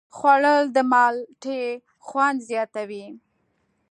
[0.15, 1.61] خوړل د مالټې
[2.05, 3.07] خوند زیاتوي